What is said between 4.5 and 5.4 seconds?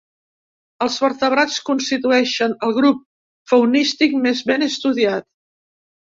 ben estudiat.